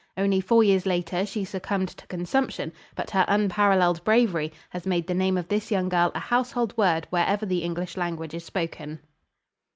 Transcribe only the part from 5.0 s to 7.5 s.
the name of this young girl a household word wherever